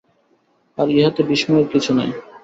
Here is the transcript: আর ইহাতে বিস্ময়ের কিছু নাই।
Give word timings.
আর 0.77 0.87
ইহাতে 0.91 1.21
বিস্ময়ের 1.29 1.67
কিছু 1.73 1.91
নাই। 1.97 2.09